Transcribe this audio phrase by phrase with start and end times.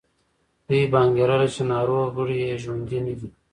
[0.67, 3.29] دوی به انګېرله چې ناروغ غړي یې ژوندي نه دي.